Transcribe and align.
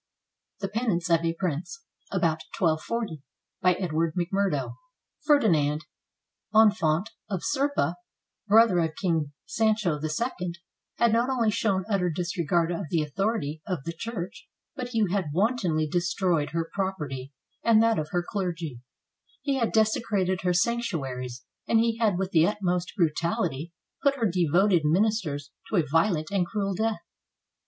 THE 0.61 0.67
PENANCE 0.67 1.11
OF 1.11 1.23
A 1.23 1.33
PRINCE 1.35 1.85
[About 2.11 2.41
1240] 2.57 3.21
BY 3.61 3.73
EDWARD 3.75 4.15
McMURDO 4.15 4.73
[Ferdinand, 5.25 5.85
Infante 6.55 7.11
of 7.29 7.43
Serpa, 7.43 7.97
brother 8.47 8.79
of 8.79 8.95
King 8.99 9.31
Sancho 9.45 9.99
II, 10.03 10.53
had 10.95 11.13
not 11.13 11.29
only 11.29 11.51
shown 11.51 11.85
utter 11.87 12.09
disregard 12.09 12.71
of 12.71 12.87
the 12.89 13.03
authority 13.03 13.61
of 13.67 13.83
the 13.83 13.93
Church, 13.93 14.49
but 14.75 14.87
he 14.89 15.03
had 15.11 15.29
wantonly 15.33 15.85
destroyed 15.87 16.49
her 16.49 16.67
property 16.73 17.31
and 17.61 17.83
that 17.83 17.99
of 17.99 18.09
her 18.09 18.25
clergy, 18.27 18.81
he 19.43 19.57
had 19.59 19.71
desecrated 19.71 20.41
her 20.41 20.51
sanctuaries, 20.51 21.45
and 21.67 21.77
he 21.79 21.99
had 21.99 22.17
with 22.17 22.31
the 22.31 22.47
utmost 22.47 22.91
brutality 22.97 23.71
put 24.01 24.15
her 24.15 24.25
devoted 24.25 24.83
ministers 24.83 25.51
to 25.69 25.75
a 25.75 25.85
violent 25.87 26.31
and 26.31 26.47
cruel 26.47 26.73
death. 26.73 27.01